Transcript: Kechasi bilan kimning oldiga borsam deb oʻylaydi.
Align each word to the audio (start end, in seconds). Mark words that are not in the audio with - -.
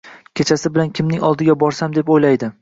Kechasi 0.39 0.71
bilan 0.77 0.89
kimning 1.01 1.27
oldiga 1.29 1.57
borsam 1.65 1.95
deb 1.99 2.11
oʻylaydi. 2.17 2.51